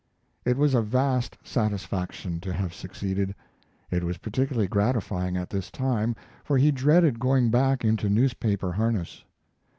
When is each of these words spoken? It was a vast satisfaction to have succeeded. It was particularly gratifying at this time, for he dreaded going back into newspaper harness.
It 0.45 0.57
was 0.57 0.73
a 0.73 0.81
vast 0.81 1.37
satisfaction 1.43 2.39
to 2.39 2.51
have 2.53 2.73
succeeded. 2.73 3.35
It 3.91 4.03
was 4.03 4.17
particularly 4.17 4.67
gratifying 4.67 5.37
at 5.37 5.51
this 5.51 5.69
time, 5.69 6.15
for 6.43 6.57
he 6.57 6.71
dreaded 6.71 7.19
going 7.19 7.51
back 7.51 7.85
into 7.85 8.09
newspaper 8.09 8.71
harness. 8.73 9.23